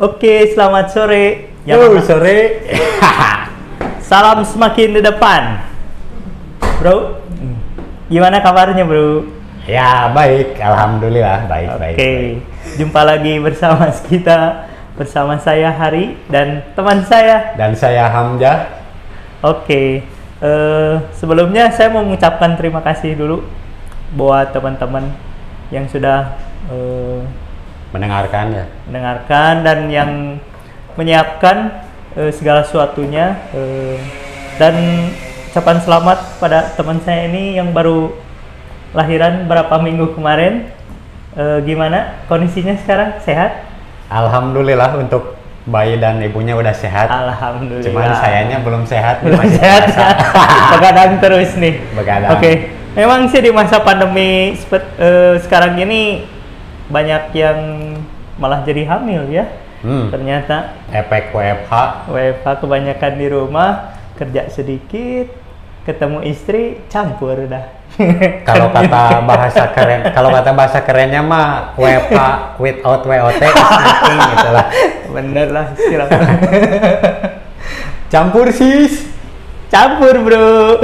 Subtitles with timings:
[0.00, 1.52] Oke, selamat sore.
[1.68, 2.00] Yo, Yamaha.
[2.00, 2.64] sore.
[4.08, 5.60] Salam semakin di depan.
[6.80, 7.20] Bro,
[8.08, 9.28] gimana kabarnya bro?
[9.68, 10.56] ya, baik.
[10.56, 11.96] Alhamdulillah, baik, Oke, baik.
[12.00, 12.36] baik.
[12.80, 17.52] jumpa lagi bersama kita, bersama saya Hari dan teman saya.
[17.60, 18.72] Dan saya Hamzah.
[19.44, 20.00] Oke,
[20.40, 23.44] eh, sebelumnya saya mau mengucapkan terima kasih dulu
[24.16, 25.12] buat teman-teman
[25.68, 26.40] yang sudah
[26.72, 27.20] eh,
[27.90, 28.64] Mendengarkan ya.
[28.86, 30.10] mendengarkan dan yang
[30.94, 31.56] menyiapkan
[32.14, 33.98] eh, segala sesuatunya eh,
[34.56, 34.74] dan
[35.48, 38.14] ucapan selamat pada teman saya ini yang baru
[38.92, 40.70] lahiran berapa minggu kemarin
[41.30, 43.62] Eh, gimana kondisinya sekarang sehat
[44.10, 47.06] Alhamdulillah untuk bayi dan ibunya udah sehat.
[47.06, 49.22] alhamdulillah Cuman sayanya belum sehat.
[49.22, 49.84] belum masih sehat
[50.74, 52.34] begadang terus nih Begadang.
[52.34, 52.50] oke
[52.92, 56.26] memang sih di masa pandemi sepet- eh, sekarang ini
[56.90, 57.58] banyak yang
[58.36, 59.46] malah jadi hamil ya
[59.80, 60.12] Hmm.
[60.12, 61.72] ternyata Efek WFH.
[62.12, 65.32] WFH kebanyakan di rumah, kerja sedikit,
[65.88, 67.64] ketemu istri, campur dah.
[68.48, 72.20] Kalau kata bahasa keren, kalau kata bahasa kerennya mah WFH
[72.60, 74.66] without WOT is nothing gitu lah.
[75.10, 76.06] Bener lah istilah.
[78.12, 79.08] Campur sis.
[79.72, 80.76] campur bro.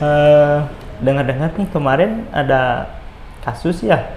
[0.00, 0.56] Eh,
[1.04, 2.88] Dengar-dengar nih kemarin ada
[3.44, 4.16] kasus ya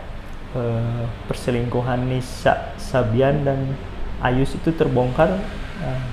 [0.55, 3.75] eh, perselingkuhan Nisa Sabian dan
[4.23, 5.37] Ayus itu terbongkar.
[5.83, 6.03] Eh,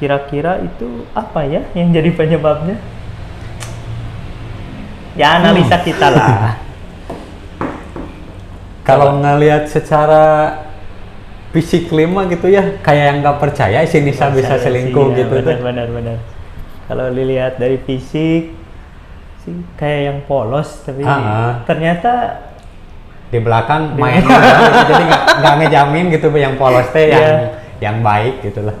[0.00, 2.74] Kira-kira itu apa ya yang jadi penyebabnya?
[5.14, 6.58] Ya analisa kita lah.
[8.88, 10.58] Kalau ngelihat secara
[11.54, 15.38] fisik lima gitu ya, kayak yang nggak percaya si Nisa bisa selingkuh sih, ya, gitu.
[15.38, 16.18] benar benar benar
[16.92, 18.52] kalau dilihat dari fisik
[19.42, 21.60] sih kayak yang polos tapi ah.
[21.66, 22.38] ternyata
[23.32, 24.28] Di belakang main gitu,
[24.92, 25.04] jadi
[25.40, 27.48] nggak ngejamin gitu yang polos teh yang Iya.
[27.80, 28.76] yang baik gitu lah.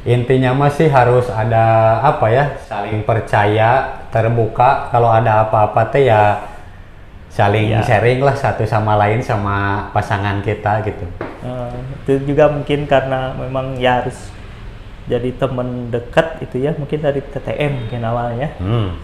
[0.00, 4.88] Intinya mah sih harus ada apa ya, saling percaya, terbuka.
[4.88, 6.40] Kalau ada apa-apa teh ya
[7.28, 7.84] saling Iya.
[7.84, 11.04] sharing lah satu sama lain sama pasangan kita gitu.
[11.40, 11.72] eh,
[12.04, 14.28] itu juga mungkin karena memang ya harus
[15.10, 18.54] jadi teman dekat itu ya mungkin dari TTM mungkin awalnya.
[18.62, 18.94] Hmm.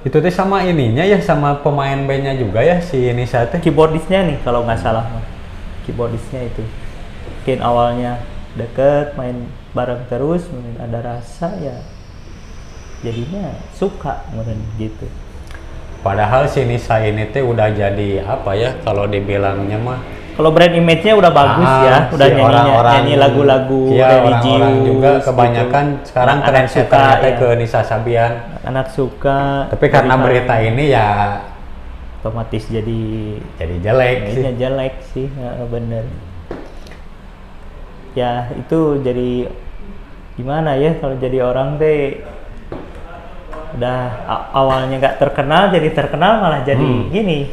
[0.00, 3.60] Itu teh sama ininya ya sama pemain bandnya juga ya si Nisa teh.
[3.60, 5.04] keyboardisnya nih kalau nggak salah.
[5.84, 6.64] Keyboardisnya itu.
[7.44, 8.24] Mungkin awalnya
[8.56, 11.76] deket main bareng terus mungkin ada rasa ya.
[13.04, 15.04] Jadinya suka mungkin gitu.
[16.00, 21.12] Padahal si Nisa ini teh udah jadi apa ya kalau dibilangnya mah Kalau brand image-nya
[21.12, 25.24] udah bagus Ah, ya, udah si nyanyi orang-orang- nyanyi lagu-lagu Iya, religius orang-orang juga gitu.
[25.26, 27.32] kebanyakan sekarang Anak-anak tren suka, ya.
[27.34, 28.32] ke Nisa Sabian.
[28.62, 29.40] anak suka.
[29.66, 31.08] Tapi karena berita ini ya
[32.18, 33.02] otomatis jadi
[33.56, 34.42] jadi jelek sih.
[34.54, 36.04] jelek sih, ya, bener.
[38.12, 39.48] Ya itu jadi
[40.34, 42.20] gimana ya kalau jadi orang deh
[43.72, 44.00] udah
[44.50, 47.08] awalnya nggak terkenal jadi terkenal malah jadi Hmm.
[47.08, 47.48] gini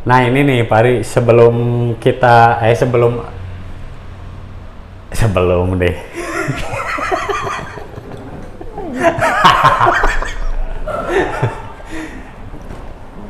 [0.00, 1.56] Nah ini nih Pari sebelum
[2.00, 3.20] kita eh sebelum
[5.12, 5.92] sebelum deh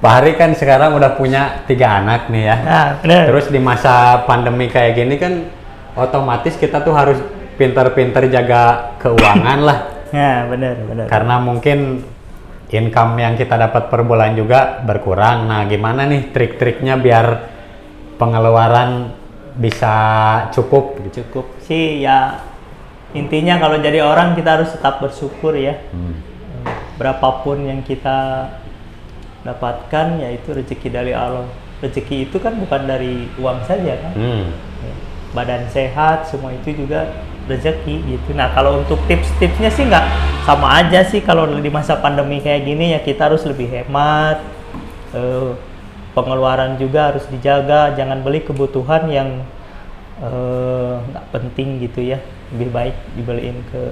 [0.01, 2.57] Pak Hari kan sekarang udah punya tiga anak nih ya.
[2.63, 5.51] nah bener Terus di masa pandemi kayak gini kan
[5.99, 7.19] otomatis kita tuh harus
[7.61, 9.79] pinter-pinter jaga keuangan lah.
[10.15, 12.07] nah bener bener Karena mungkin
[12.71, 15.47] income yang kita dapat per bulan juga berkurang.
[15.47, 17.27] Nah, gimana nih trik-triknya biar
[18.17, 19.17] pengeluaran
[19.51, 19.95] bisa
[20.55, 21.27] cukup gitu?
[21.27, 22.39] cukup sih ya
[23.13, 26.15] intinya kalau jadi orang kita harus tetap bersyukur ya Hmm.
[26.97, 28.47] berapapun yang kita
[29.41, 31.49] dapatkan yaitu rezeki dari Allah
[31.81, 34.47] rezeki itu kan bukan dari uang saja kan Hmm.
[35.31, 37.07] Badan sehat semua itu juga
[37.51, 40.07] rezeki gitu nah kalau untuk tips-tipsnya sih nggak
[40.47, 44.39] sama aja sih kalau di masa pandemi kayak gini ya kita harus lebih hemat
[45.11, 45.51] Eh,
[46.15, 49.43] pengeluaran juga harus dijaga jangan beli kebutuhan yang
[50.23, 52.23] eh, nggak penting gitu ya
[52.55, 53.91] lebih baik dibeliin ke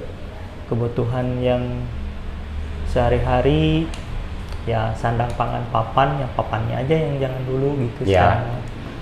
[0.71, 1.59] kebutuhan yang
[2.87, 3.83] sehari-hari
[4.63, 8.39] ya sandang pangan papan yang papannya aja yang jangan dulu gitu Ya.
[8.39, 8.47] sekarang.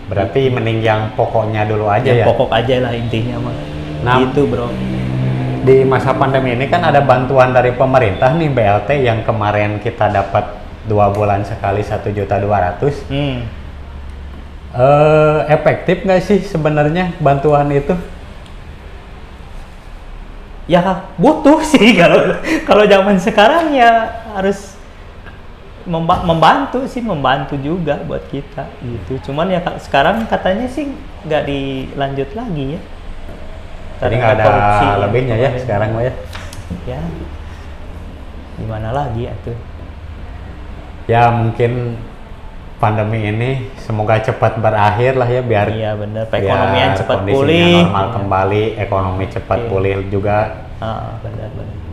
[0.08, 2.26] Berarti mending yang pokoknya dulu aja yang ya.
[2.32, 3.56] pokok aja lah intinya mah
[4.06, 4.22] Nah.
[4.22, 4.70] gitu bro
[5.68, 10.56] Di masa pandemi ini kan ada bantuan dari pemerintah nih BLT yang kemarin kita dapat
[10.88, 13.04] dua bulan sekali satu juta dua ratus.
[13.12, 13.38] hmm.
[14.78, 17.98] Eh, efektif nggak sih sebenarnya bantuan itu?
[20.68, 24.76] ya butuh sih kalau kalau zaman sekarang ya harus
[25.88, 30.92] memba- membantu sih membantu juga buat kita gitu cuman ya sekarang katanya sih
[31.24, 32.82] nggak dilanjut lagi ya
[33.98, 36.14] Jadi Karena nggak ada korupsi ya, lebihnya ya sekarang mah ya.
[36.86, 37.00] ya
[38.58, 39.58] gimana lagi atuh
[41.08, 41.96] Ya mungkin
[42.78, 48.06] pandemi ini semoga cepat berakhir lah ya biar iya bener perekonomian biar cepat pulih normal
[48.14, 49.70] kembali, ekonomi cepat Iya.
[49.72, 50.38] pulih juga.
[50.78, 51.87] ah benar benar